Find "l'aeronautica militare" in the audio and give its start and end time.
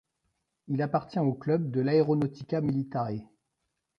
1.79-3.19